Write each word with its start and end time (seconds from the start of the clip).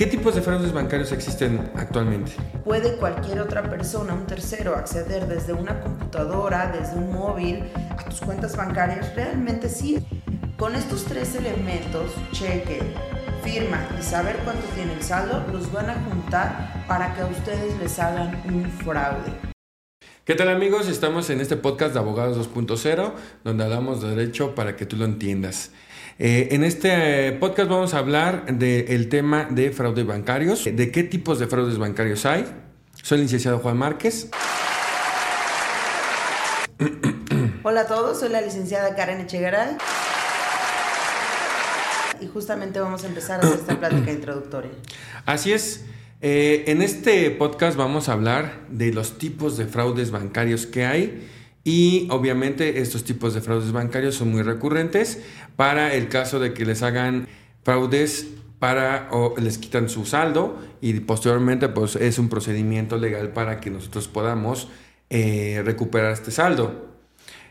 ¿Qué 0.00 0.06
tipos 0.06 0.34
de 0.34 0.40
fraudes 0.40 0.72
bancarios 0.72 1.12
existen 1.12 1.70
actualmente? 1.76 2.32
¿Puede 2.64 2.96
cualquier 2.96 3.38
otra 3.38 3.62
persona, 3.64 4.14
un 4.14 4.24
tercero, 4.24 4.74
acceder 4.74 5.26
desde 5.26 5.52
una 5.52 5.78
computadora, 5.78 6.72
desde 6.72 6.96
un 6.96 7.12
móvil, 7.12 7.70
a 7.98 8.02
tus 8.06 8.22
cuentas 8.22 8.56
bancarias? 8.56 9.14
Realmente 9.14 9.68
sí. 9.68 10.02
Con 10.56 10.74
estos 10.74 11.04
tres 11.04 11.34
elementos, 11.34 12.12
cheque, 12.32 12.80
firma 13.44 13.86
y 14.00 14.02
saber 14.02 14.36
cuánto 14.42 14.66
tiene 14.74 14.94
el 14.94 15.02
saldo, 15.02 15.44
los 15.52 15.70
van 15.70 15.90
a 15.90 15.94
juntar 16.08 16.86
para 16.88 17.12
que 17.12 17.20
a 17.20 17.26
ustedes 17.26 17.78
les 17.78 17.98
hagan 17.98 18.40
un 18.48 18.70
fraude. 18.82 19.49
¿Qué 20.26 20.34
tal 20.34 20.50
amigos? 20.50 20.86
Estamos 20.86 21.30
en 21.30 21.40
este 21.40 21.56
podcast 21.56 21.94
de 21.94 21.98
Abogados 21.98 22.36
2.0, 22.36 23.12
donde 23.42 23.64
hablamos 23.64 24.02
de 24.02 24.10
derecho 24.10 24.54
para 24.54 24.76
que 24.76 24.84
tú 24.84 24.96
lo 24.96 25.06
entiendas. 25.06 25.70
Eh, 26.18 26.48
en 26.50 26.62
este 26.62 27.32
podcast 27.32 27.70
vamos 27.70 27.94
a 27.94 27.98
hablar 27.98 28.44
del 28.58 29.08
tema 29.08 29.48
de 29.48 29.70
fraudes 29.70 30.06
bancarios, 30.06 30.64
de 30.64 30.92
qué 30.92 31.04
tipos 31.04 31.38
de 31.38 31.46
fraudes 31.46 31.78
bancarios 31.78 32.26
hay. 32.26 32.44
Soy 33.02 33.16
el 33.16 33.22
licenciado 33.24 33.60
Juan 33.60 33.78
Márquez. 33.78 34.28
Hola 37.62 37.80
a 37.80 37.86
todos, 37.86 38.20
soy 38.20 38.28
la 38.28 38.42
licenciada 38.42 38.94
Karen 38.94 39.22
Echegaray. 39.22 39.78
Y 42.20 42.26
justamente 42.26 42.78
vamos 42.78 43.04
a 43.04 43.06
empezar 43.06 43.40
a 43.40 43.46
hacer 43.46 43.58
esta 43.58 43.78
plática 43.80 44.12
introductoria. 44.12 44.70
Así 45.24 45.54
es. 45.54 45.86
Eh, 46.22 46.64
en 46.66 46.82
este 46.82 47.30
podcast 47.30 47.78
vamos 47.78 48.10
a 48.10 48.12
hablar 48.12 48.66
de 48.68 48.92
los 48.92 49.16
tipos 49.16 49.56
de 49.56 49.64
fraudes 49.64 50.10
bancarios 50.10 50.66
que 50.66 50.84
hay 50.84 51.26
y 51.64 52.08
obviamente 52.10 52.80
estos 52.82 53.04
tipos 53.04 53.32
de 53.32 53.40
fraudes 53.40 53.72
bancarios 53.72 54.16
son 54.16 54.30
muy 54.30 54.42
recurrentes 54.42 55.22
para 55.56 55.94
el 55.94 56.08
caso 56.08 56.38
de 56.38 56.52
que 56.52 56.66
les 56.66 56.82
hagan 56.82 57.26
fraudes 57.62 58.26
para 58.58 59.08
o 59.12 59.34
les 59.38 59.56
quitan 59.56 59.88
su 59.88 60.04
saldo 60.04 60.58
y 60.82 60.92
posteriormente 61.00 61.70
pues 61.70 61.96
es 61.96 62.18
un 62.18 62.28
procedimiento 62.28 62.98
legal 62.98 63.32
para 63.32 63.58
que 63.58 63.70
nosotros 63.70 64.06
podamos 64.06 64.68
eh, 65.08 65.62
recuperar 65.64 66.12
este 66.12 66.30
saldo. 66.30 66.90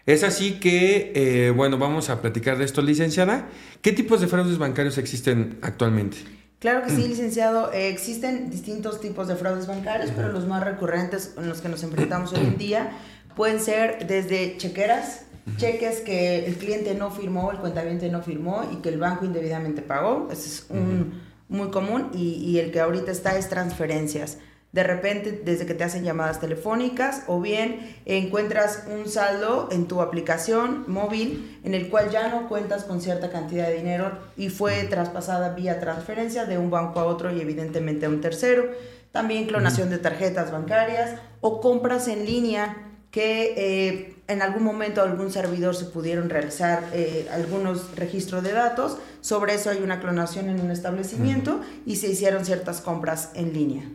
Es 0.06 0.24
así 0.24 0.60
que, 0.60 1.12
eh, 1.16 1.52
bueno, 1.52 1.78
vamos 1.78 2.10
a 2.10 2.22
platicar 2.22 2.58
de 2.58 2.66
esto, 2.66 2.82
licenciada. 2.82 3.50
¿Qué 3.82 3.92
tipos 3.92 4.22
de 4.22 4.28
fraudes 4.28 4.58
bancarios 4.58 4.98
existen 4.98 5.58
actualmente? 5.62 6.39
Claro 6.60 6.84
que 6.84 6.90
sí, 6.90 7.08
licenciado. 7.08 7.72
Eh, 7.72 7.90
existen 7.90 8.50
distintos 8.50 9.00
tipos 9.00 9.28
de 9.28 9.36
fraudes 9.36 9.66
bancarios, 9.66 10.12
pero 10.16 10.30
los 10.30 10.46
más 10.46 10.64
recurrentes 10.64 11.34
en 11.38 11.48
los 11.48 11.62
que 11.62 11.70
nos 11.70 11.84
enfrentamos 11.84 12.34
hoy 12.34 12.42
en 12.42 12.58
día 12.58 12.92
Pueden 13.40 13.62
ser 13.62 14.06
desde 14.06 14.58
chequeras, 14.58 15.22
cheques 15.56 16.02
que 16.02 16.46
el 16.46 16.56
cliente 16.58 16.94
no 16.94 17.10
firmó, 17.10 17.52
el 17.52 17.58
cuentaviente 17.60 18.10
no 18.10 18.22
firmó 18.22 18.66
y 18.70 18.82
que 18.82 18.90
el 18.90 19.00
banco 19.00 19.24
indebidamente 19.24 19.82
pagó. 19.82 20.28
Ese 20.30 20.50
es 20.50 20.66
un 20.70 21.22
muy 21.48 21.70
común 21.70 22.10
y, 22.14 22.34
y, 22.34 22.60
el 22.60 22.72
que 22.72 22.82
ahorita 22.82 23.12
está 23.12 23.38
es 23.38 23.48
transferencias. 23.48 24.40
De 24.72 24.84
repente, 24.84 25.42
desde 25.44 25.66
que 25.66 25.74
te 25.74 25.84
hacen 25.84 26.04
llamadas 26.04 26.40
telefónicas 26.40 27.24
o 27.26 27.42
bien 27.42 27.96
encuentras 28.06 28.84
un 28.88 29.10
saldo 29.10 29.68
en 29.72 29.88
tu 29.88 30.02
aplicación 30.02 30.84
móvil 30.88 31.60
en 31.64 31.74
el 31.74 31.90
cual 31.90 32.12
ya 32.12 32.30
no 32.30 32.48
cuentas 32.48 32.84
con 32.84 33.02
cierta 33.02 33.32
cantidad 33.32 33.68
de 33.68 33.78
dinero 33.78 34.12
y 34.38 34.50
fue 34.50 34.84
traspasada 34.84 35.56
vía 35.56 35.80
transferencia 35.80 36.46
de 36.46 36.60
un 36.60 36.70
banco 36.70 37.00
a 37.00 37.06
otro 37.06 37.36
y 37.36 37.42
evidentemente 37.42 38.06
a 38.06 38.10
un 38.10 38.22
tercero. 38.22 38.70
También 39.12 39.48
clonación 39.48 39.90
de 39.90 39.98
tarjetas 39.98 40.52
bancarias 40.52 41.20
o 41.42 41.62
compras 41.62 42.08
en 42.08 42.28
línea 42.28 42.78
que 43.10 43.56
eh, 43.58 44.16
en 44.28 44.44
algún 44.44 44.62
momento 44.62 45.02
algún 45.02 45.32
servidor 45.32 45.76
se 45.76 45.86
pudieron 45.86 46.30
realizar 46.30 46.84
eh, 46.94 47.28
algunos 47.32 47.96
registros 47.96 48.44
de 48.44 48.52
datos, 48.52 49.00
sobre 49.22 49.56
eso 49.56 49.72
hay 49.72 49.80
una 49.82 50.00
clonación 50.00 50.48
en 50.48 50.62
un 50.62 50.70
establecimiento 50.70 51.60
y 51.88 51.96
se 51.96 52.08
hicieron 52.10 52.46
ciertas 52.46 52.82
compras 52.82 53.32
en 53.34 53.54
línea. 53.54 53.90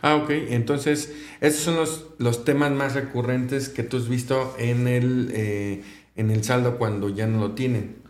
Ah, 0.00 0.16
ok. 0.16 0.30
Entonces, 0.30 1.12
esos 1.40 1.62
son 1.62 1.76
los, 1.76 2.06
los 2.18 2.44
temas 2.44 2.70
más 2.72 2.94
recurrentes 2.94 3.68
que 3.68 3.82
tú 3.82 3.96
has 3.96 4.08
visto 4.08 4.54
en 4.58 4.88
el, 4.88 5.30
eh, 5.34 5.84
en 6.16 6.30
el 6.30 6.44
saldo 6.44 6.78
cuando 6.78 7.08
ya 7.08 7.26
no 7.26 7.40
lo 7.40 7.52
tienen. 7.52 8.02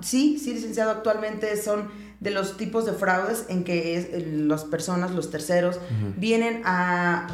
Sí, 0.00 0.38
sí, 0.38 0.52
licenciado, 0.52 0.90
actualmente 0.90 1.56
son 1.56 1.88
de 2.20 2.30
los 2.30 2.58
tipos 2.58 2.84
de 2.84 2.92
fraudes 2.92 3.46
en 3.48 3.64
que 3.64 4.22
las 4.46 4.64
personas, 4.64 5.12
los 5.12 5.30
terceros, 5.30 5.78
vienen 6.16 6.62
a 6.66 7.28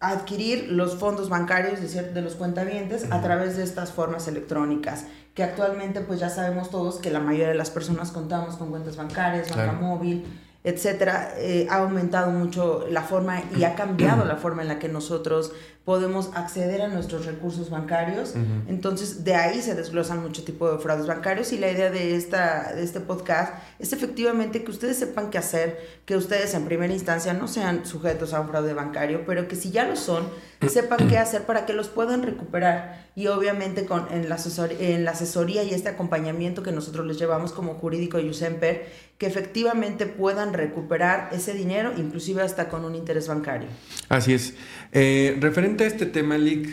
adquirir 0.00 0.70
los 0.70 0.96
fondos 0.96 1.28
bancarios 1.28 1.80
de, 1.80 2.02
de 2.02 2.20
los 2.20 2.34
cuentavientes 2.34 3.06
a 3.10 3.22
través 3.22 3.56
de 3.56 3.62
estas 3.62 3.92
formas 3.92 4.26
electrónicas, 4.28 5.06
que 5.34 5.44
actualmente 5.44 6.00
pues 6.00 6.20
ya 6.20 6.30
sabemos 6.30 6.70
todos 6.70 6.96
que 6.96 7.10
la 7.10 7.20
mayoría 7.20 7.48
de 7.48 7.54
las 7.54 7.70
personas 7.70 8.10
contamos 8.10 8.56
con 8.56 8.70
cuentas 8.70 8.96
bancarias, 8.96 9.48
banca 9.54 9.72
móvil, 9.72 10.24
etcétera, 10.64 11.34
eh, 11.36 11.66
ha 11.70 11.76
aumentado 11.76 12.30
mucho 12.30 12.86
la 12.90 13.02
forma 13.02 13.42
y 13.54 13.64
ha 13.64 13.74
cambiado 13.74 14.24
la 14.24 14.36
forma 14.36 14.62
en 14.62 14.68
la 14.68 14.78
que 14.78 14.88
nosotros 14.88 15.52
podemos 15.84 16.30
acceder 16.34 16.80
a 16.80 16.88
nuestros 16.88 17.26
recursos 17.26 17.68
bancarios. 17.68 18.34
Entonces, 18.66 19.22
de 19.22 19.34
ahí 19.34 19.60
se 19.60 19.74
desglosan 19.74 20.22
mucho 20.22 20.42
tipo 20.42 20.72
de 20.72 20.78
fraudes 20.78 21.06
bancarios 21.06 21.52
y 21.52 21.58
la 21.58 21.70
idea 21.70 21.90
de, 21.90 22.16
esta, 22.16 22.72
de 22.72 22.82
este 22.82 23.00
podcast 23.00 23.52
es 23.78 23.92
efectivamente 23.92 24.64
que 24.64 24.70
ustedes 24.70 24.96
sepan 24.96 25.28
qué 25.28 25.36
hacer, 25.36 25.78
que 26.06 26.16
ustedes 26.16 26.54
en 26.54 26.64
primera 26.64 26.94
instancia 26.94 27.34
no 27.34 27.48
sean 27.48 27.84
sujetos 27.84 28.32
a 28.32 28.40
un 28.40 28.48
fraude 28.48 28.72
bancario, 28.72 29.26
pero 29.26 29.46
que 29.46 29.56
si 29.56 29.70
ya 29.70 29.84
lo 29.84 29.96
son, 29.96 30.26
sepan 30.70 31.06
qué 31.06 31.18
hacer 31.18 31.42
para 31.42 31.66
que 31.66 31.74
los 31.74 31.88
puedan 31.88 32.22
recuperar. 32.22 33.04
Y 33.14 33.26
obviamente 33.26 33.84
con, 33.84 34.06
en, 34.10 34.30
la 34.30 34.38
en 34.80 35.04
la 35.04 35.10
asesoría 35.10 35.64
y 35.64 35.74
este 35.74 35.90
acompañamiento 35.90 36.62
que 36.62 36.72
nosotros 36.72 37.06
les 37.06 37.18
llevamos 37.18 37.52
como 37.52 37.74
jurídico 37.74 38.18
Yusemper, 38.18 38.86
que 39.18 39.26
efectivamente 39.26 40.06
puedan 40.06 40.53
recuperar 40.54 41.30
ese 41.32 41.52
dinero, 41.54 41.92
inclusive 41.96 42.42
hasta 42.42 42.68
con 42.68 42.84
un 42.84 42.94
interés 42.94 43.28
bancario. 43.28 43.68
Así 44.08 44.32
es. 44.32 44.54
Eh, 44.92 45.36
referente 45.40 45.84
a 45.84 45.86
este 45.86 46.06
tema, 46.06 46.38
Lick, 46.38 46.68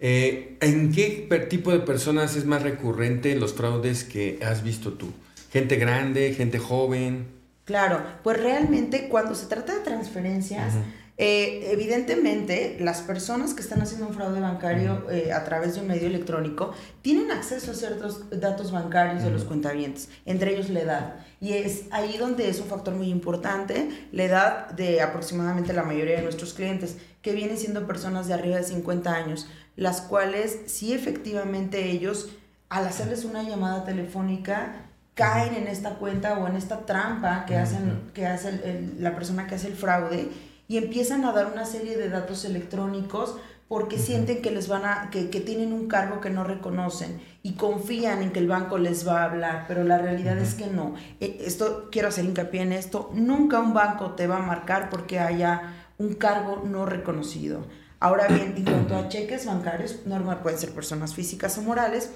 eh, 0.00 0.56
¿en 0.60 0.92
qué 0.92 1.28
tipo 1.48 1.72
de 1.72 1.80
personas 1.80 2.36
es 2.36 2.44
más 2.44 2.62
recurrente 2.62 3.34
los 3.36 3.54
fraudes 3.54 4.04
que 4.04 4.38
has 4.42 4.62
visto 4.62 4.92
tú? 4.94 5.12
¿Gente 5.52 5.76
grande, 5.76 6.34
gente 6.34 6.58
joven? 6.58 7.39
Claro, 7.70 8.02
pues 8.24 8.42
realmente 8.42 9.08
cuando 9.08 9.36
se 9.36 9.46
trata 9.46 9.72
de 9.72 9.78
transferencias, 9.78 10.74
eh, 11.18 11.70
evidentemente, 11.70 12.78
las 12.80 13.00
personas 13.00 13.54
que 13.54 13.60
están 13.60 13.80
haciendo 13.80 14.08
un 14.08 14.12
fraude 14.12 14.40
bancario 14.40 15.08
eh, 15.08 15.32
a 15.32 15.44
través 15.44 15.76
de 15.76 15.82
un 15.82 15.86
medio 15.86 16.08
electrónico 16.08 16.74
tienen 17.00 17.30
acceso 17.30 17.70
a 17.70 17.74
ciertos 17.74 18.28
datos 18.40 18.72
bancarios 18.72 19.22
de 19.22 19.30
los 19.30 19.44
cuentavientes, 19.44 20.08
entre 20.26 20.52
ellos 20.52 20.68
la 20.68 20.80
edad. 20.80 21.14
Y 21.40 21.52
es 21.52 21.84
ahí 21.92 22.16
donde 22.18 22.48
es 22.48 22.58
un 22.58 22.66
factor 22.66 22.92
muy 22.92 23.08
importante, 23.08 23.88
la 24.10 24.24
edad 24.24 24.70
de 24.70 25.00
aproximadamente 25.00 25.72
la 25.72 25.84
mayoría 25.84 26.16
de 26.16 26.22
nuestros 26.22 26.54
clientes, 26.54 26.96
que 27.22 27.34
vienen 27.34 27.56
siendo 27.56 27.86
personas 27.86 28.26
de 28.26 28.34
arriba 28.34 28.56
de 28.56 28.64
50 28.64 29.14
años, 29.14 29.46
las 29.76 30.00
cuales 30.00 30.58
sí 30.66 30.92
efectivamente 30.92 31.88
ellos, 31.88 32.30
al 32.68 32.84
hacerles 32.88 33.24
una 33.24 33.44
llamada 33.44 33.84
telefónica, 33.84 34.89
caen 35.20 35.54
en 35.54 35.66
esta 35.66 35.96
cuenta 35.96 36.38
o 36.38 36.48
en 36.48 36.56
esta 36.56 36.86
trampa 36.86 37.44
que, 37.44 37.56
hacen, 37.56 38.10
que 38.14 38.26
hace 38.26 38.90
la 38.98 39.14
persona 39.14 39.46
que 39.46 39.56
hace 39.56 39.68
el 39.68 39.74
fraude 39.74 40.30
y 40.66 40.78
empiezan 40.78 41.26
a 41.26 41.32
dar 41.32 41.52
una 41.52 41.66
serie 41.66 41.98
de 41.98 42.08
datos 42.08 42.46
electrónicos 42.46 43.36
porque 43.68 43.98
sienten 43.98 44.40
que 44.40 44.50
les 44.50 44.66
van 44.66 44.86
a 44.86 45.10
que, 45.10 45.28
que, 45.28 45.40
tienen 45.40 45.74
un 45.74 45.88
cargo 45.88 46.20
que 46.20 46.30
no 46.30 46.42
reconocen 46.42 47.20
y 47.42 47.52
confían 47.52 48.22
en 48.22 48.32
que 48.32 48.38
el 48.38 48.48
banco 48.48 48.78
les 48.78 49.06
va 49.06 49.20
a 49.20 49.24
hablar, 49.26 49.66
pero 49.68 49.84
la 49.84 49.98
realidad 49.98 50.38
es 50.38 50.54
que 50.54 50.68
no. 50.68 50.94
E, 51.20 51.42
esto 51.44 51.88
quiero 51.92 52.08
hacer 52.08 52.24
hincapié 52.24 52.62
en 52.62 52.72
esto, 52.72 53.10
nunca 53.12 53.60
un 53.60 53.74
banco 53.74 54.12
te 54.12 54.26
va 54.26 54.38
a 54.38 54.42
marcar 54.42 54.88
porque 54.88 55.20
haya 55.20 55.74
un 55.98 56.14
cargo 56.14 56.62
no 56.64 56.86
reconocido. 56.86 57.66
Ahora 58.00 58.26
bien, 58.26 58.54
en 58.56 58.64
cuanto 58.64 58.96
a 58.96 59.08
cheques 59.08 59.44
bancarios, 59.44 60.06
normal 60.06 60.40
pueden 60.40 60.58
ser 60.58 60.70
personas 60.70 61.14
físicas 61.14 61.58
o 61.58 61.62
morales, 61.62 62.10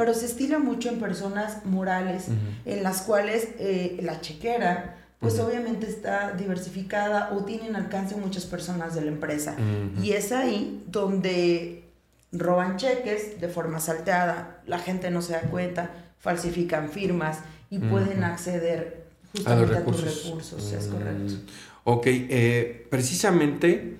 pero 0.00 0.14
se 0.14 0.24
estila 0.24 0.58
mucho 0.58 0.88
en 0.88 0.98
personas 0.98 1.66
morales 1.66 2.28
en 2.64 2.82
las 2.82 3.02
cuales 3.02 3.48
eh, 3.58 3.98
la 4.02 4.22
chequera 4.22 4.96
pues 5.18 5.38
obviamente 5.38 5.86
está 5.86 6.32
diversificada 6.32 7.32
o 7.34 7.44
tienen 7.44 7.76
alcance 7.76 8.16
muchas 8.16 8.46
personas 8.46 8.94
de 8.94 9.02
la 9.02 9.08
empresa. 9.08 9.56
Y 10.02 10.12
es 10.12 10.32
ahí 10.32 10.82
donde 10.86 11.84
roban 12.32 12.78
cheques 12.78 13.42
de 13.42 13.48
forma 13.48 13.78
salteada, 13.78 14.62
la 14.66 14.78
gente 14.78 15.10
no 15.10 15.20
se 15.20 15.34
da 15.34 15.42
cuenta, 15.42 15.90
falsifican 16.18 16.88
firmas 16.88 17.40
y 17.68 17.78
pueden 17.78 18.24
acceder 18.24 19.02
justamente 19.32 19.76
a, 19.76 19.84
tus 19.84 20.24
recursos, 20.24 20.72
es 20.72 20.86
correcto. 20.86 21.34
Ok, 21.84 22.06
eh, 22.06 22.86
precisamente 22.88 23.98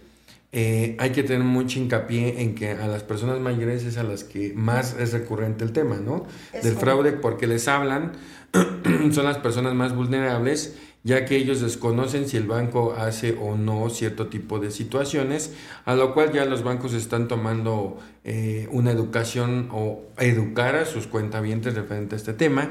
eh, 0.53 0.97
hay 0.99 1.11
que 1.11 1.23
tener 1.23 1.45
mucho 1.45 1.79
hincapié 1.79 2.43
en 2.43 2.55
que 2.55 2.71
a 2.71 2.89
las 2.89 3.03
personas 3.03 3.41
mayores 3.41 3.85
es 3.85 3.97
a 3.99 4.03
las 4.03 4.25
que 4.25 4.53
más 4.55 4.97
es 4.99 5.13
recurrente 5.13 5.65
el 5.65 5.73
tema, 5.73 5.97
¿no? 5.97 6.27
Del 6.63 6.75
fraude, 6.75 7.13
porque 7.13 7.47
les 7.47 7.69
hablan, 7.69 8.13
son 9.13 9.25
las 9.25 9.39
personas 9.39 9.75
más 9.75 9.95
vulnerables 9.95 10.75
ya 11.03 11.25
que 11.25 11.37
ellos 11.37 11.61
desconocen 11.61 12.29
si 12.29 12.37
el 12.37 12.47
banco 12.47 12.95
hace 12.97 13.37
o 13.41 13.57
no 13.57 13.89
cierto 13.89 14.27
tipo 14.27 14.59
de 14.59 14.71
situaciones, 14.71 15.55
a 15.85 15.95
lo 15.95 16.13
cual 16.13 16.33
ya 16.33 16.45
los 16.45 16.63
bancos 16.63 16.93
están 16.93 17.27
tomando 17.27 17.99
eh, 18.25 18.69
una 18.71 18.91
educación 18.91 19.69
o 19.73 20.03
educar 20.19 20.77
a 20.77 20.85
sus 20.85 21.07
cuentavientes 21.07 21.75
referente 21.75 22.17
a 22.17 22.19
este 22.19 22.35
tema, 22.35 22.71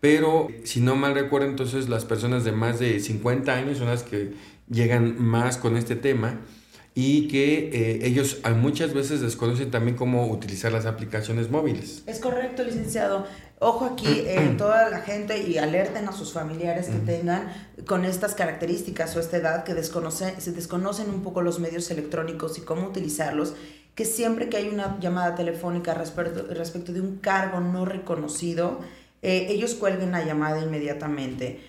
pero 0.00 0.48
si 0.64 0.80
no 0.80 0.96
mal 0.96 1.14
recuerdo, 1.14 1.48
entonces 1.48 1.88
las 1.88 2.04
personas 2.04 2.44
de 2.44 2.52
más 2.52 2.78
de 2.78 3.00
50 3.00 3.52
años 3.52 3.78
son 3.78 3.88
las 3.88 4.02
que 4.02 4.32
llegan 4.70 5.22
más 5.22 5.58
con 5.58 5.76
este 5.76 5.96
tema 5.96 6.40
y 6.98 7.28
que 7.28 7.68
eh, 7.74 8.06
ellos 8.06 8.40
muchas 8.56 8.94
veces 8.94 9.20
desconocen 9.20 9.70
también 9.70 9.98
cómo 9.98 10.28
utilizar 10.28 10.72
las 10.72 10.86
aplicaciones 10.86 11.50
móviles. 11.50 12.02
Es 12.06 12.20
correcto, 12.20 12.64
licenciado. 12.64 13.26
Ojo 13.58 13.84
aquí, 13.84 14.08
eh, 14.08 14.54
toda 14.58 14.88
la 14.88 15.02
gente 15.02 15.46
y 15.46 15.58
alerten 15.58 16.08
a 16.08 16.12
sus 16.12 16.32
familiares 16.32 16.86
que 16.86 16.96
tengan 16.96 17.52
con 17.86 18.06
estas 18.06 18.34
características 18.34 19.14
o 19.14 19.20
esta 19.20 19.36
edad 19.36 19.64
que 19.64 19.74
desconocen, 19.74 20.40
se 20.40 20.52
desconocen 20.52 21.10
un 21.10 21.22
poco 21.22 21.42
los 21.42 21.60
medios 21.60 21.90
electrónicos 21.90 22.56
y 22.56 22.62
cómo 22.62 22.86
utilizarlos, 22.88 23.52
que 23.94 24.06
siempre 24.06 24.48
que 24.48 24.56
hay 24.56 24.68
una 24.68 24.98
llamada 24.98 25.34
telefónica 25.34 25.92
respecto, 25.92 26.46
respecto 26.54 26.94
de 26.94 27.02
un 27.02 27.18
cargo 27.18 27.60
no 27.60 27.84
reconocido, 27.84 28.80
eh, 29.20 29.48
ellos 29.50 29.74
cuelguen 29.74 30.12
la 30.12 30.24
llamada 30.24 30.62
inmediatamente 30.62 31.60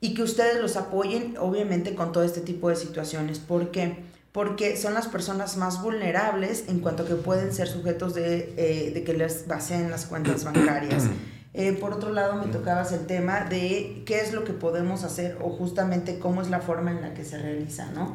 y 0.00 0.14
que 0.14 0.24
ustedes 0.24 0.60
los 0.60 0.76
apoyen, 0.76 1.36
obviamente, 1.38 1.94
con 1.94 2.10
todo 2.10 2.24
este 2.24 2.40
tipo 2.40 2.68
de 2.68 2.74
situaciones. 2.74 3.38
¿Por 3.38 3.70
qué? 3.70 4.10
Porque 4.32 4.78
son 4.78 4.94
las 4.94 5.08
personas 5.08 5.56
más 5.58 5.82
vulnerables 5.82 6.64
en 6.68 6.80
cuanto 6.80 7.04
que 7.04 7.14
pueden 7.14 7.52
ser 7.52 7.68
sujetos 7.68 8.14
de, 8.14 8.54
eh, 8.56 8.90
de 8.92 9.04
que 9.04 9.12
les 9.12 9.46
baseen 9.46 9.90
las 9.90 10.06
cuentas 10.06 10.44
bancarias. 10.44 11.04
Eh, 11.54 11.74
por 11.74 11.92
otro 11.92 12.10
lado, 12.10 12.36
me 12.36 12.50
tocabas 12.50 12.92
el 12.92 13.04
tema 13.04 13.40
de 13.40 14.04
qué 14.06 14.20
es 14.20 14.32
lo 14.32 14.42
que 14.44 14.54
podemos 14.54 15.04
hacer 15.04 15.36
o 15.42 15.50
justamente 15.50 16.18
cómo 16.18 16.40
es 16.40 16.48
la 16.48 16.60
forma 16.60 16.92
en 16.92 17.02
la 17.02 17.12
que 17.12 17.26
se 17.26 17.36
realiza, 17.36 17.90
¿no? 17.90 18.14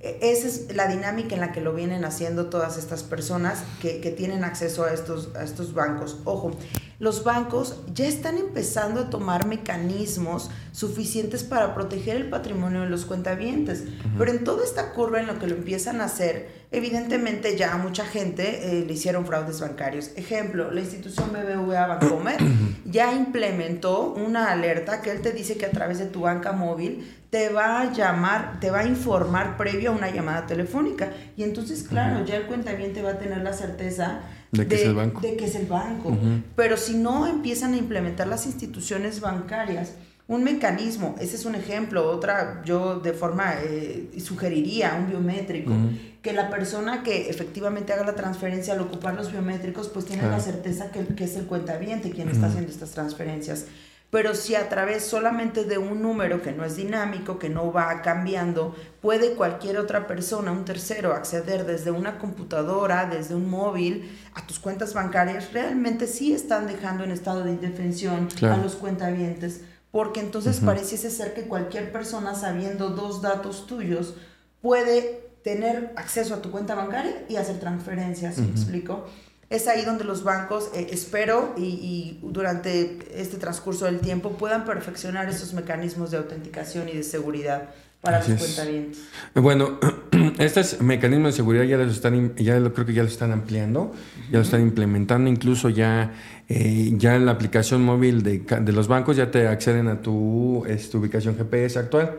E, 0.00 0.18
esa 0.22 0.46
es 0.48 0.74
la 0.74 0.88
dinámica 0.88 1.34
en 1.34 1.42
la 1.42 1.52
que 1.52 1.60
lo 1.60 1.74
vienen 1.74 2.06
haciendo 2.06 2.46
todas 2.46 2.78
estas 2.78 3.02
personas 3.02 3.62
que, 3.82 4.00
que 4.00 4.10
tienen 4.10 4.42
acceso 4.42 4.84
a 4.84 4.94
estos, 4.94 5.34
a 5.36 5.44
estos 5.44 5.74
bancos. 5.74 6.16
Ojo, 6.24 6.52
los 6.98 7.22
bancos 7.22 7.76
ya 7.94 8.06
están 8.06 8.38
empezando 8.38 9.00
a 9.02 9.10
tomar 9.10 9.46
mecanismos 9.46 10.50
suficientes 10.72 11.44
para 11.44 11.74
proteger 11.74 12.16
el 12.16 12.28
patrimonio 12.28 12.80
de 12.80 12.90
los 12.90 13.04
cuentavientes, 13.04 13.84
pero 14.16 14.32
en 14.32 14.42
toda 14.42 14.64
esta 14.64 14.92
curva 14.92 15.20
en 15.20 15.28
lo 15.28 15.38
que 15.38 15.46
lo 15.46 15.54
empiezan 15.54 16.00
a 16.00 16.06
hacer, 16.06 16.48
evidentemente 16.72 17.56
ya 17.56 17.74
a 17.74 17.78
mucha 17.78 18.04
gente 18.04 18.80
eh, 18.80 18.84
le 18.84 18.92
hicieron 18.92 19.26
fraudes 19.26 19.60
bancarios. 19.60 20.10
Ejemplo, 20.16 20.72
la 20.72 20.80
institución 20.80 21.30
BBVA 21.32 21.86
Bancomer 21.86 22.38
ya 22.84 23.14
implementó 23.14 24.12
una 24.14 24.50
alerta 24.50 25.00
que 25.00 25.12
él 25.12 25.20
te 25.20 25.32
dice 25.32 25.56
que 25.56 25.66
a 25.66 25.70
través 25.70 25.98
de 25.98 26.06
tu 26.06 26.22
banca 26.22 26.50
móvil 26.50 27.14
te 27.30 27.50
va 27.50 27.80
a 27.80 27.92
llamar, 27.92 28.58
te 28.58 28.70
va 28.70 28.80
a 28.80 28.86
informar 28.86 29.56
previo 29.56 29.90
a 29.90 29.94
una 29.94 30.10
llamada 30.10 30.46
telefónica. 30.46 31.10
Y 31.36 31.42
entonces, 31.42 31.82
claro, 31.82 32.24
ya 32.24 32.36
el 32.36 32.46
cuentaviente 32.46 33.02
va 33.02 33.10
a 33.10 33.18
tener 33.18 33.42
la 33.42 33.52
certeza 33.52 34.22
de 34.52 34.66
que 34.66 34.74
es 34.74 34.82
el 34.82 34.94
banco. 34.94 35.20
De 35.20 35.36
que 35.36 35.44
es 35.44 35.54
el 35.54 35.66
banco. 35.66 36.16
Pero 36.56 36.76
si 36.76 36.94
no 36.94 37.26
empiezan 37.26 37.74
a 37.74 37.76
implementar 37.76 38.26
las 38.26 38.46
instituciones 38.46 39.20
bancarias, 39.20 39.94
un 40.26 40.44
mecanismo, 40.44 41.16
ese 41.18 41.36
es 41.36 41.46
un 41.46 41.54
ejemplo, 41.54 42.10
otra 42.10 42.62
yo 42.64 43.00
de 43.00 43.14
forma 43.14 43.54
eh, 43.62 44.10
sugeriría 44.22 44.94
un 44.98 45.08
biométrico, 45.08 45.72
que 46.20 46.34
la 46.34 46.50
persona 46.50 47.02
que 47.02 47.30
efectivamente 47.30 47.94
haga 47.94 48.04
la 48.04 48.14
transferencia 48.14 48.74
al 48.74 48.80
ocupar 48.80 49.14
los 49.14 49.32
biométricos, 49.32 49.88
pues 49.88 50.04
tiene 50.04 50.24
la 50.24 50.40
certeza 50.40 50.90
que, 50.90 51.06
que, 51.14 51.24
es 51.24 51.36
el 51.36 51.46
cuentaviente 51.46 52.10
quien 52.10 52.28
está 52.28 52.48
haciendo 52.48 52.70
estas 52.70 52.90
transferencias. 52.90 53.66
Pero 54.10 54.34
si 54.34 54.54
a 54.54 54.70
través 54.70 55.04
solamente 55.04 55.64
de 55.64 55.76
un 55.76 56.00
número 56.00 56.40
que 56.40 56.52
no 56.52 56.64
es 56.64 56.76
dinámico, 56.76 57.38
que 57.38 57.50
no 57.50 57.70
va 57.72 58.00
cambiando, 58.00 58.74
puede 59.02 59.34
cualquier 59.34 59.76
otra 59.76 60.06
persona, 60.06 60.50
un 60.50 60.64
tercero, 60.64 61.12
acceder 61.12 61.66
desde 61.66 61.90
una 61.90 62.18
computadora, 62.18 63.04
desde 63.04 63.34
un 63.34 63.50
móvil, 63.50 64.18
a 64.34 64.46
tus 64.46 64.58
cuentas 64.58 64.94
bancarias, 64.94 65.52
realmente 65.52 66.06
sí 66.06 66.32
están 66.32 66.66
dejando 66.66 67.04
en 67.04 67.10
estado 67.10 67.44
de 67.44 67.50
indefensión 67.50 68.28
a 68.42 68.56
los 68.56 68.76
cuentavientes, 68.76 69.60
porque 69.90 70.20
entonces 70.20 70.60
pareciese 70.60 71.10
ser 71.10 71.34
que 71.34 71.42
cualquier 71.42 71.92
persona 71.92 72.34
sabiendo 72.34 72.88
dos 72.90 73.20
datos 73.20 73.66
tuyos 73.66 74.14
puede 74.62 75.28
tener 75.44 75.92
acceso 75.96 76.34
a 76.34 76.42
tu 76.42 76.50
cuenta 76.50 76.74
bancaria 76.74 77.24
y 77.28 77.36
hacer 77.36 77.60
transferencias, 77.60 78.38
¿me 78.38 78.48
explico? 78.48 79.06
Es 79.50 79.66
ahí 79.66 79.84
donde 79.84 80.04
los 80.04 80.24
bancos, 80.24 80.70
eh, 80.74 80.88
espero, 80.90 81.54
y, 81.56 82.18
durante 82.22 82.98
este 83.14 83.38
transcurso 83.38 83.86
del 83.86 84.00
tiempo 84.00 84.32
puedan 84.32 84.64
perfeccionar 84.64 85.28
esos 85.28 85.54
mecanismos 85.54 86.10
de 86.10 86.18
autenticación 86.18 86.88
y 86.88 86.92
de 86.92 87.02
seguridad 87.02 87.70
para 88.02 88.18
los 88.18 88.38
cuentavientes. 88.38 88.98
Bueno, 89.34 89.78
estos 90.38 90.80
mecanismos 90.80 91.32
de 91.32 91.36
seguridad 91.36 91.64
ya 91.64 91.78
los 91.78 91.94
están, 91.94 92.36
ya 92.36 92.60
lo, 92.60 92.74
creo 92.74 92.86
que 92.86 92.92
ya 92.92 93.02
lo 93.02 93.08
están 93.08 93.32
ampliando, 93.32 93.92
ya 94.30 94.38
lo 94.38 94.44
están 94.44 94.60
implementando, 94.60 95.30
incluso 95.30 95.70
ya, 95.70 96.12
eh, 96.48 96.92
ya 96.96 97.16
en 97.16 97.24
la 97.24 97.32
aplicación 97.32 97.82
móvil 97.82 98.22
de, 98.22 98.40
de, 98.40 98.72
los 98.72 98.86
bancos 98.86 99.16
ya 99.16 99.30
te 99.30 99.48
acceden 99.48 99.88
a 99.88 100.02
tu, 100.02 100.64
tu 100.92 100.98
ubicación 100.98 101.36
GPS 101.36 101.78
actual. 101.78 102.16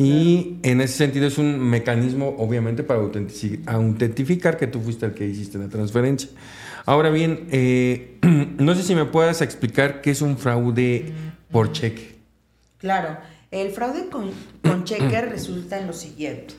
Y 0.00 0.56
en 0.62 0.80
ese 0.80 0.94
sentido 0.94 1.26
es 1.26 1.36
un 1.36 1.60
mecanismo, 1.60 2.34
obviamente, 2.38 2.82
para 2.82 3.00
autentificar 3.00 4.56
que 4.56 4.66
tú 4.66 4.80
fuiste 4.80 5.04
el 5.04 5.12
que 5.12 5.26
hiciste 5.26 5.58
la 5.58 5.68
transferencia. 5.68 6.30
Ahora 6.86 7.10
bien, 7.10 7.48
eh, 7.50 8.18
no 8.22 8.74
sé 8.74 8.82
si 8.82 8.94
me 8.94 9.04
puedas 9.04 9.42
explicar 9.42 10.00
qué 10.00 10.12
es 10.12 10.22
un 10.22 10.38
fraude 10.38 11.12
por 11.50 11.72
cheque. 11.72 12.18
Claro, 12.78 13.18
el 13.50 13.72
fraude 13.72 14.08
con, 14.08 14.30
con 14.62 14.84
cheque 14.84 15.20
resulta 15.20 15.78
en 15.78 15.86
lo 15.86 15.92
siguiente. 15.92 16.54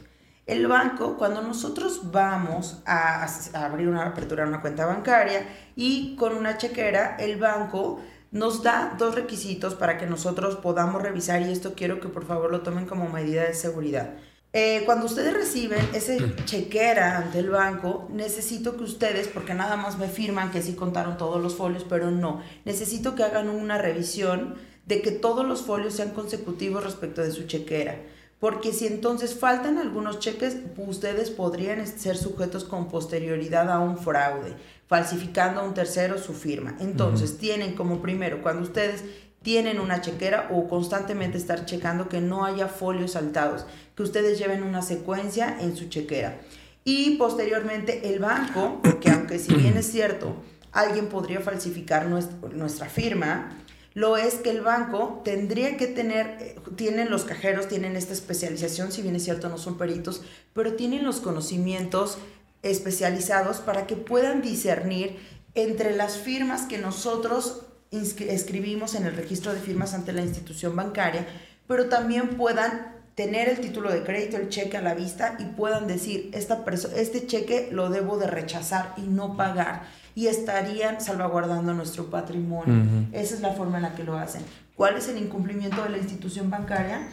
El 0.45 0.67
banco, 0.67 1.17
cuando 1.17 1.41
nosotros 1.41 2.11
vamos 2.11 2.83
a, 2.85 3.25
a 3.25 3.65
abrir 3.65 3.87
una 3.87 4.05
apertura, 4.05 4.45
una 4.45 4.61
cuenta 4.61 4.85
bancaria 4.85 5.47
y 5.75 6.15
con 6.15 6.35
una 6.35 6.59
chequera, 6.59 7.15
el 7.19 7.37
banco 7.37 8.01
nos 8.31 8.63
da 8.63 8.95
dos 8.97 9.15
requisitos 9.15 9.75
para 9.75 9.97
que 9.97 10.07
nosotros 10.07 10.55
podamos 10.55 11.01
revisar 11.01 11.41
y 11.41 11.51
esto 11.51 11.73
quiero 11.75 11.99
que 11.99 12.07
por 12.07 12.25
favor 12.25 12.49
lo 12.49 12.61
tomen 12.61 12.85
como 12.85 13.09
medida 13.09 13.43
de 13.43 13.53
seguridad. 13.53 14.13
Eh, 14.53 14.83
cuando 14.85 15.05
ustedes 15.05 15.33
reciben 15.33 15.79
ese 15.93 16.17
chequera 16.43 17.17
ante 17.17 17.39
el 17.39 17.49
banco, 17.49 18.09
necesito 18.11 18.75
que 18.75 18.83
ustedes, 18.83 19.29
porque 19.29 19.53
nada 19.53 19.77
más 19.77 19.97
me 19.97 20.09
firman 20.09 20.51
que 20.51 20.61
sí 20.61 20.73
contaron 20.73 21.17
todos 21.17 21.41
los 21.41 21.55
folios, 21.55 21.85
pero 21.87 22.11
no, 22.11 22.41
necesito 22.65 23.15
que 23.15 23.23
hagan 23.23 23.49
una 23.49 23.77
revisión 23.77 24.55
de 24.85 25.01
que 25.01 25.11
todos 25.11 25.47
los 25.47 25.61
folios 25.61 25.93
sean 25.93 26.09
consecutivos 26.09 26.83
respecto 26.83 27.21
de 27.21 27.31
su 27.31 27.43
chequera. 27.43 28.01
Porque 28.41 28.73
si 28.73 28.87
entonces 28.87 29.35
faltan 29.35 29.77
algunos 29.77 30.17
cheques, 30.17 30.57
ustedes 30.75 31.29
podrían 31.29 31.85
ser 31.85 32.17
sujetos 32.17 32.63
con 32.63 32.89
posterioridad 32.89 33.69
a 33.69 33.79
un 33.79 33.99
fraude 33.99 34.55
falsificando 34.87 35.61
a 35.61 35.63
un 35.63 35.75
tercero 35.75 36.17
su 36.17 36.33
firma. 36.33 36.75
Entonces, 36.79 37.37
tienen 37.37 37.75
como 37.75 38.01
primero, 38.01 38.41
cuando 38.41 38.63
ustedes 38.63 39.03
tienen 39.43 39.79
una 39.79 40.01
chequera 40.01 40.49
o 40.51 40.67
constantemente 40.67 41.37
estar 41.37 41.65
checando 41.65 42.09
que 42.09 42.19
no 42.19 42.43
haya 42.43 42.67
folios 42.67 43.11
saltados, 43.11 43.67
que 43.95 44.01
ustedes 44.01 44.39
lleven 44.39 44.63
una 44.63 44.81
secuencia 44.81 45.57
en 45.61 45.77
su 45.77 45.87
chequera. 45.87 46.41
Y 46.83 47.17
posteriormente 47.17 48.11
el 48.11 48.17
banco, 48.17 48.79
porque 48.83 49.11
aunque 49.11 49.37
si 49.37 49.53
bien 49.53 49.77
es 49.77 49.91
cierto, 49.91 50.35
alguien 50.71 51.09
podría 51.09 51.41
falsificar 51.41 52.07
nuestra, 52.07 52.49
nuestra 52.49 52.89
firma, 52.89 53.55
lo 53.93 54.15
es 54.17 54.35
que 54.35 54.49
el 54.51 54.61
banco 54.61 55.21
tendría 55.25 55.75
que 55.77 55.87
tener, 55.87 56.37
eh, 56.39 56.55
tienen 56.75 57.09
los 57.09 57.25
cajeros, 57.25 57.67
tienen 57.67 57.95
esta 57.95 58.13
especialización, 58.13 58.91
si 58.91 59.01
bien 59.01 59.15
es 59.15 59.23
cierto, 59.23 59.49
no 59.49 59.57
son 59.57 59.77
peritos, 59.77 60.21
pero 60.53 60.75
tienen 60.75 61.03
los 61.03 61.19
conocimientos 61.19 62.17
especializados 62.63 63.57
para 63.57 63.87
que 63.87 63.95
puedan 63.95 64.41
discernir 64.41 65.17
entre 65.55 65.95
las 65.95 66.17
firmas 66.17 66.63
que 66.63 66.77
nosotros 66.77 67.63
escribimos 67.91 68.95
en 68.95 69.05
el 69.05 69.15
registro 69.15 69.53
de 69.53 69.59
firmas 69.59 69.93
ante 69.93 70.13
la 70.13 70.21
institución 70.21 70.75
bancaria, 70.75 71.27
pero 71.67 71.89
también 71.89 72.37
puedan 72.37 73.00
tener 73.15 73.49
el 73.49 73.59
título 73.59 73.91
de 73.91 74.03
crédito, 74.03 74.37
el 74.37 74.49
cheque 74.49 74.77
a 74.77 74.81
la 74.81 74.93
vista 74.93 75.35
y 75.39 75.45
puedan 75.45 75.87
decir, 75.87 76.29
esta 76.33 76.63
este 76.95 77.27
cheque 77.27 77.69
lo 77.71 77.89
debo 77.89 78.17
de 78.17 78.27
rechazar 78.27 78.93
y 78.97 79.01
no 79.01 79.35
pagar 79.35 79.83
y 80.15 80.27
estarían 80.27 81.01
salvaguardando 81.01 81.73
nuestro 81.73 82.09
patrimonio. 82.09 83.07
Esa 83.11 83.35
es 83.35 83.41
la 83.41 83.51
forma 83.51 83.77
en 83.77 83.83
la 83.83 83.95
que 83.95 84.03
lo 84.03 84.17
hacen. 84.17 84.43
¿Cuál 84.75 84.97
es 84.97 85.07
el 85.07 85.17
incumplimiento 85.17 85.83
de 85.83 85.89
la 85.89 85.97
institución 85.97 86.49
bancaria? 86.49 87.07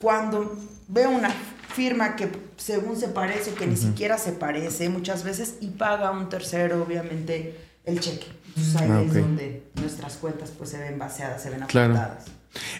Cuando 0.00 0.56
veo 0.88 1.10
una 1.10 1.30
firma 1.74 2.16
que 2.16 2.30
según 2.56 2.96
se 2.96 3.08
parece, 3.08 3.54
que 3.54 3.66
ni 3.66 3.76
siquiera 3.76 4.18
se 4.18 4.32
parece 4.32 4.88
muchas 4.88 5.24
veces 5.24 5.56
y 5.60 5.68
paga 5.68 6.10
un 6.10 6.28
tercero, 6.28 6.82
obviamente, 6.82 7.58
el 7.84 8.00
cheque. 8.00 8.26
Entonces 8.48 8.76
ahí 8.76 8.90
ah, 8.90 9.02
es 9.02 9.14
donde 9.14 9.62
nuestras 9.80 10.16
cuentas 10.16 10.52
pues 10.56 10.70
se 10.70 10.78
ven 10.78 10.98
vaciadas, 10.98 11.42
se 11.42 11.50
ven 11.50 11.62
afectadas. 11.62 12.26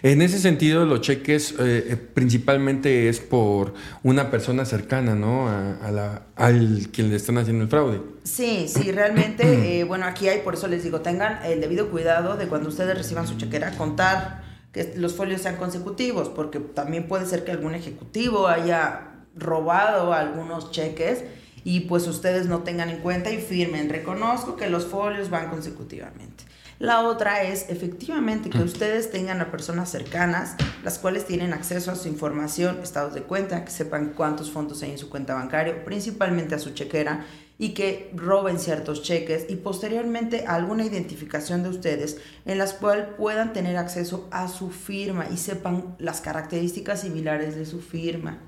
En 0.03 0.21
ese 0.21 0.39
sentido, 0.39 0.85
los 0.85 1.01
cheques 1.01 1.51
eh, 1.53 1.87
eh, 1.89 1.97
principalmente 1.97 3.09
es 3.09 3.19
por 3.19 3.73
una 4.03 4.31
persona 4.31 4.65
cercana, 4.65 5.15
¿no? 5.15 5.47
A, 5.49 5.91
la, 5.91 6.23
al 6.35 6.89
quien 6.91 7.09
le 7.09 7.15
están 7.15 7.37
haciendo 7.37 7.63
el 7.63 7.69
fraude. 7.69 8.01
Sí, 8.23 8.67
sí, 8.67 8.91
realmente, 8.91 9.43
eh, 9.79 9.83
bueno, 9.83 10.05
aquí 10.05 10.27
hay, 10.27 10.39
por 10.39 10.53
eso 10.53 10.67
les 10.67 10.83
digo, 10.83 11.01
tengan 11.01 11.43
el 11.45 11.61
debido 11.61 11.89
cuidado 11.89 12.37
de 12.37 12.47
cuando 12.47 12.69
ustedes 12.69 12.97
reciban 12.97 13.27
su 13.27 13.37
chequera, 13.37 13.71
contar 13.77 14.43
que 14.71 14.93
los 14.97 15.15
folios 15.15 15.41
sean 15.41 15.55
consecutivos, 15.55 16.29
porque 16.29 16.59
también 16.59 17.07
puede 17.07 17.25
ser 17.25 17.45
que 17.45 17.51
algún 17.51 17.75
ejecutivo 17.75 18.47
haya 18.47 19.11
robado 19.35 20.13
algunos 20.13 20.71
cheques 20.71 21.23
y 21.65 21.81
pues 21.81 22.07
ustedes 22.07 22.45
no 22.45 22.59
tengan 22.59 22.89
en 22.89 22.99
cuenta 22.99 23.31
y 23.31 23.39
firmen, 23.39 23.89
reconozco 23.89 24.55
que 24.55 24.69
los 24.69 24.85
folios 24.85 25.31
van 25.31 25.49
consecutivamente. 25.49 26.45
La 26.77 27.01
otra 27.07 27.43
es 27.43 27.69
efectivamente 27.69 28.49
que 28.49 28.61
ustedes 28.61 29.09
tengan 29.09 29.41
a 29.41 29.49
personas 29.49 29.89
cercanas, 29.89 30.55
las 30.83 30.99
cuales 30.99 31.25
tienen 31.25 31.53
acceso 31.53 31.89
a 31.89 31.95
su 31.95 32.07
información, 32.07 32.79
estados 32.83 33.15
de 33.15 33.23
cuenta, 33.23 33.65
que 33.65 33.71
sepan 33.71 34.13
cuántos 34.15 34.51
fondos 34.51 34.83
hay 34.83 34.91
en 34.91 34.97
su 34.99 35.09
cuenta 35.09 35.33
bancaria, 35.33 35.83
principalmente 35.83 36.53
a 36.53 36.59
su 36.59 36.71
chequera, 36.71 37.25
y 37.57 37.69
que 37.69 38.11
roben 38.13 38.59
ciertos 38.59 39.01
cheques 39.01 39.45
y 39.49 39.55
posteriormente 39.55 40.45
alguna 40.45 40.85
identificación 40.85 41.63
de 41.63 41.69
ustedes 41.69 42.17
en 42.45 42.57
las 42.57 42.73
cuales 42.73 43.07
puedan 43.17 43.53
tener 43.53 43.77
acceso 43.77 44.27
a 44.29 44.49
su 44.49 44.69
firma 44.69 45.27
y 45.33 45.37
sepan 45.37 45.95
las 45.97 46.21
características 46.21 47.01
similares 47.01 47.55
de 47.55 47.65
su 47.65 47.81
firma. 47.81 48.39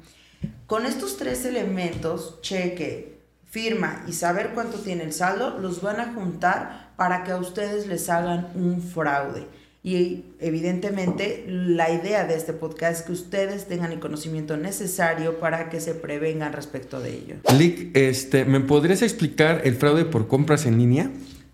Con 0.68 0.86
estos 0.86 1.16
tres 1.16 1.46
elementos, 1.46 2.40
cheque, 2.42 3.20
firma 3.50 4.04
y 4.06 4.12
saber 4.12 4.52
cuánto 4.54 4.80
tiene 4.80 5.06
el 5.06 5.14
saldo, 5.14 5.58
los 5.60 5.82
van 5.82 6.02
a 6.02 6.14
juntar 6.14 6.92
para 6.98 7.24
que 7.24 7.32
a 7.32 7.38
ustedes 7.38 7.88
les 7.88 8.10
hagan 8.10 8.50
un 8.54 8.82
fraude. 8.82 9.48
Y 9.82 10.26
evidentemente 10.42 11.46
la 11.48 11.90
idea 11.90 12.26
de 12.26 12.36
este 12.36 12.52
podcast 12.52 13.00
es 13.00 13.06
que 13.06 13.14
ustedes 13.14 13.70
tengan 13.70 13.94
el 13.94 14.02
conocimiento 14.02 14.58
necesario 14.58 15.40
para 15.40 15.70
que 15.70 15.80
se 15.80 15.94
prevengan 15.94 16.52
respecto 16.52 17.00
de 17.00 17.14
ello. 17.14 17.36
Lick, 17.58 17.96
este, 17.96 18.44
¿me 18.44 18.60
podrías 18.60 19.02
explicar 19.02 19.62
el 19.64 19.76
fraude 19.76 20.04
por 20.04 20.28
compras 20.28 20.66
en 20.66 20.78
línea? 20.78 21.10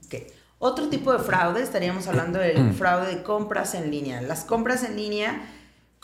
Okay. 0.08 0.25
Otro 0.58 0.89
tipo 0.89 1.13
de 1.13 1.20
fraude, 1.20 1.62
estaríamos 1.62 2.08
hablando 2.08 2.39
del 2.39 2.63
mm. 2.63 2.74
fraude 2.74 3.15
de 3.15 3.22
compras 3.22 3.75
en 3.75 3.91
línea. 3.91 4.24
Las 4.24 4.43
compras 4.43 4.84
en 4.84 4.96
línea 4.96 5.43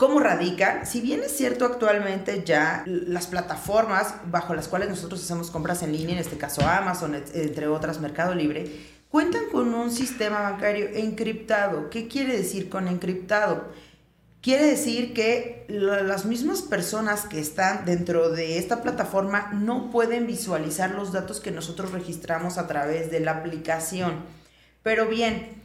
¿Cómo 0.00 0.18
radica? 0.18 0.86
Si 0.86 1.02
bien 1.02 1.20
es 1.22 1.36
cierto 1.36 1.66
actualmente 1.66 2.42
ya 2.42 2.84
las 2.86 3.26
plataformas 3.26 4.14
bajo 4.30 4.54
las 4.54 4.66
cuales 4.66 4.88
nosotros 4.88 5.22
hacemos 5.22 5.50
compras 5.50 5.82
en 5.82 5.92
línea, 5.92 6.14
en 6.14 6.20
este 6.22 6.38
caso 6.38 6.66
Amazon, 6.66 7.22
entre 7.34 7.68
otras, 7.68 8.00
Mercado 8.00 8.34
Libre, 8.34 8.80
cuentan 9.10 9.42
con 9.52 9.74
un 9.74 9.92
sistema 9.92 10.40
bancario 10.40 10.88
encriptado. 10.94 11.90
¿Qué 11.90 12.08
quiere 12.08 12.34
decir 12.34 12.70
con 12.70 12.88
encriptado? 12.88 13.68
Quiere 14.40 14.68
decir 14.68 15.12
que 15.12 15.66
las 15.68 16.24
mismas 16.24 16.62
personas 16.62 17.26
que 17.26 17.38
están 17.38 17.84
dentro 17.84 18.30
de 18.30 18.56
esta 18.56 18.82
plataforma 18.82 19.50
no 19.52 19.90
pueden 19.90 20.26
visualizar 20.26 20.92
los 20.92 21.12
datos 21.12 21.40
que 21.40 21.50
nosotros 21.50 21.92
registramos 21.92 22.56
a 22.56 22.66
través 22.66 23.10
de 23.10 23.20
la 23.20 23.32
aplicación. 23.32 24.14
Pero 24.82 25.08
bien, 25.08 25.59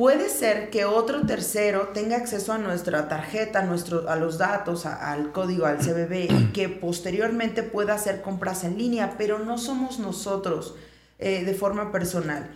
Puede 0.00 0.30
ser 0.30 0.70
que 0.70 0.86
otro 0.86 1.26
tercero 1.26 1.88
tenga 1.92 2.16
acceso 2.16 2.54
a 2.54 2.58
nuestra 2.58 3.06
tarjeta, 3.06 3.64
nuestro, 3.64 4.08
a 4.08 4.16
los 4.16 4.38
datos, 4.38 4.86
al 4.86 5.30
código, 5.30 5.66
al 5.66 5.76
CBB 5.76 6.32
y 6.32 6.44
que 6.54 6.70
posteriormente 6.70 7.62
pueda 7.62 7.96
hacer 7.96 8.22
compras 8.22 8.64
en 8.64 8.78
línea, 8.78 9.16
pero 9.18 9.40
no 9.40 9.58
somos 9.58 9.98
nosotros 9.98 10.74
eh, 11.18 11.44
de 11.44 11.52
forma 11.52 11.92
personal. 11.92 12.48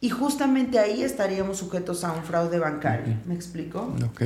Y 0.00 0.10
justamente 0.10 0.78
ahí 0.78 1.02
estaríamos 1.02 1.58
sujetos 1.58 2.04
a 2.04 2.12
un 2.12 2.22
fraude 2.22 2.60
bancario. 2.60 3.16
¿Me 3.24 3.34
explico? 3.34 3.92
Ok. 4.08 4.22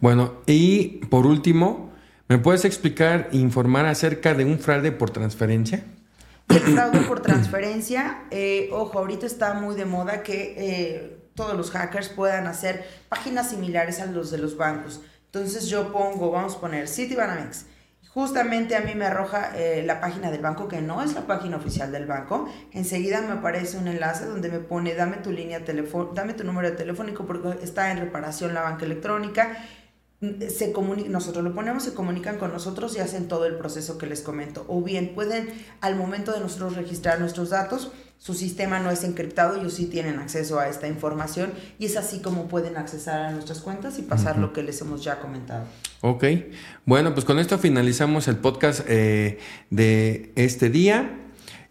Bueno, 0.00 0.36
y 0.46 1.04
por 1.10 1.26
último, 1.26 1.90
¿me 2.28 2.38
puedes 2.38 2.64
explicar, 2.64 3.28
informar 3.32 3.84
acerca 3.84 4.32
de 4.32 4.46
un 4.46 4.58
fraude 4.58 4.90
por 4.90 5.10
transferencia? 5.10 5.84
El 6.48 6.60
fraude 6.60 7.00
por 7.00 7.20
transferencia, 7.20 8.22
eh, 8.30 8.70
ojo, 8.72 9.00
ahorita 9.00 9.26
está 9.26 9.52
muy 9.52 9.76
de 9.76 9.84
moda 9.84 10.22
que 10.22 10.54
eh, 10.56 11.23
todos 11.34 11.56
los 11.56 11.70
hackers 11.70 12.08
puedan 12.08 12.46
hacer 12.46 12.86
páginas 13.08 13.50
similares 13.50 14.00
a 14.00 14.06
los 14.06 14.30
de 14.30 14.38
los 14.38 14.56
bancos. 14.56 15.00
Entonces 15.26 15.66
yo 15.66 15.92
pongo, 15.92 16.30
vamos 16.30 16.56
a 16.56 16.60
poner 16.60 16.88
Citibanamex. 16.88 17.66
Justamente 18.08 18.76
a 18.76 18.80
mí 18.80 18.94
me 18.94 19.06
arroja 19.06 19.50
eh, 19.56 19.82
la 19.84 20.00
página 20.00 20.30
del 20.30 20.40
banco, 20.40 20.68
que 20.68 20.80
no 20.80 21.02
es 21.02 21.14
la 21.14 21.26
página 21.26 21.56
oficial 21.56 21.90
del 21.90 22.06
banco. 22.06 22.48
Enseguida 22.70 23.20
me 23.20 23.32
aparece 23.32 23.76
un 23.76 23.88
enlace 23.88 24.26
donde 24.26 24.48
me 24.48 24.60
pone, 24.60 24.94
dame 24.94 25.16
tu 25.16 25.32
línea 25.32 25.64
teléfono, 25.64 26.12
dame 26.14 26.34
tu 26.34 26.44
número 26.44 26.70
de 26.70 26.76
telefónico 26.76 27.26
porque 27.26 27.64
está 27.64 27.90
en 27.90 27.98
reparación 27.98 28.54
la 28.54 28.62
banca 28.62 28.84
electrónica 28.84 29.56
se 30.48 30.72
nosotros 31.08 31.44
lo 31.44 31.54
ponemos, 31.54 31.82
se 31.82 31.94
comunican 31.94 32.38
con 32.38 32.52
nosotros 32.52 32.96
y 32.96 33.00
hacen 33.00 33.28
todo 33.28 33.46
el 33.46 33.56
proceso 33.56 33.98
que 33.98 34.06
les 34.06 34.22
comento. 34.22 34.64
O 34.68 34.82
bien 34.82 35.14
pueden, 35.14 35.52
al 35.80 35.96
momento 35.96 36.32
de 36.32 36.40
nosotros 36.40 36.76
registrar 36.76 37.20
nuestros 37.20 37.50
datos, 37.50 37.92
su 38.18 38.34
sistema 38.34 38.80
no 38.80 38.90
es 38.90 39.04
encriptado, 39.04 39.56
ellos 39.56 39.74
sí 39.74 39.86
tienen 39.86 40.18
acceso 40.18 40.58
a 40.58 40.68
esta 40.68 40.88
información 40.88 41.52
y 41.78 41.86
es 41.86 41.96
así 41.96 42.20
como 42.20 42.48
pueden 42.48 42.76
accesar 42.76 43.20
a 43.20 43.32
nuestras 43.32 43.60
cuentas 43.60 43.98
y 43.98 44.02
pasar 44.02 44.38
lo 44.38 44.52
que 44.52 44.62
les 44.62 44.80
hemos 44.80 45.04
ya 45.04 45.20
comentado. 45.20 45.66
Ok, 46.00 46.24
bueno, 46.86 47.12
pues 47.12 47.26
con 47.26 47.38
esto 47.38 47.58
finalizamos 47.58 48.26
el 48.28 48.36
podcast 48.36 48.80
eh, 48.88 49.38
de 49.70 50.32
este 50.36 50.70
día. 50.70 51.20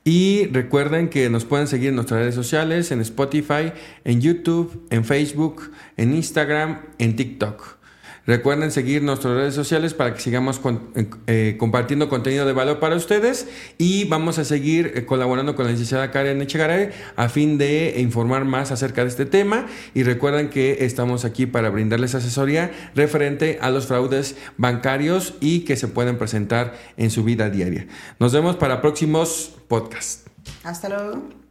Y 0.05 0.47
recuerden 0.47 1.09
que 1.09 1.29
nos 1.29 1.45
pueden 1.45 1.65
seguir 1.65 1.89
en 1.89 1.95
nuestras 1.95 2.19
redes 2.19 2.35
sociales, 2.35 2.91
en 2.91 2.99
Spotify, 2.99 3.71
en 4.03 4.19
YouTube, 4.19 4.85
en 4.89 5.05
Facebook, 5.05 5.71
en 5.95 6.13
Instagram, 6.13 6.81
en 6.97 7.15
TikTok. 7.15 7.77
Recuerden 8.25 8.71
seguir 8.71 9.03
nuestras 9.03 9.33
redes 9.33 9.53
sociales 9.53 9.93
para 9.93 10.13
que 10.13 10.21
sigamos 10.21 10.61
eh, 10.95 11.09
eh, 11.27 11.55
compartiendo 11.59 12.07
contenido 12.07 12.45
de 12.45 12.53
valor 12.53 12.79
para 12.79 12.95
ustedes 12.95 13.47
y 13.77 14.05
vamos 14.05 14.39
a 14.39 14.45
seguir 14.45 14.93
eh, 14.95 15.05
colaborando 15.05 15.55
con 15.55 15.65
la 15.65 15.71
licenciada 15.71 16.09
Karen 16.09 16.41
Echegaray 16.41 16.91
a 17.17 17.27
fin 17.27 17.57
de 17.57 17.95
informar 17.97 18.45
más 18.45 18.71
acerca 18.71 19.03
de 19.03 19.09
este 19.09 19.25
tema 19.25 19.67
y 19.93 20.03
recuerden 20.03 20.49
que 20.49 20.85
estamos 20.85 21.25
aquí 21.25 21.45
para 21.47 21.69
brindarles 21.69 22.15
asesoría 22.15 22.71
referente 22.95 23.59
a 23.61 23.69
los 23.69 23.87
fraudes 23.87 24.37
bancarios 24.55 25.33
y 25.41 25.61
que 25.61 25.75
se 25.75 25.89
pueden 25.89 26.17
presentar 26.17 26.75
en 26.95 27.11
su 27.11 27.25
vida 27.25 27.49
diaria. 27.49 27.87
Nos 28.19 28.31
vemos 28.31 28.55
para 28.55 28.81
próximos 28.81 29.53
podcasts. 29.67 30.23
Hasta 30.63 30.87
luego. 30.87 31.42